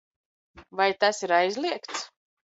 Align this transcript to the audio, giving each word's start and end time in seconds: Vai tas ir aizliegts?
Vai 0.79 0.87
tas 1.03 1.19
ir 1.27 1.33
aizliegts? 1.37 2.01